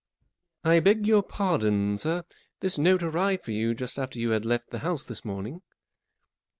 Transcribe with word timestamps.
44 0.63 0.73
I 0.73 0.79
beg 0.79 1.05
your 1.05 1.21
pardon, 1.21 1.95
sir. 1.95 2.23
This 2.59 2.79
note 2.79 3.03
arrived 3.03 3.45
for 3.45 3.51
you 3.51 3.75
just 3.75 3.99
after 3.99 4.17
you 4.17 4.31
had 4.31 4.45
left 4.45 4.71
the 4.71 4.79
house 4.79 5.05
this 5.05 5.23
morning." 5.23 5.61